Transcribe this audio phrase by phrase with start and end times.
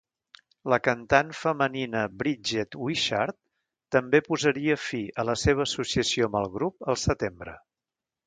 [0.73, 3.37] La cantant femenina Bridget Wishart
[3.95, 7.55] també posaria fi a la seva associació amb el grup al setembre.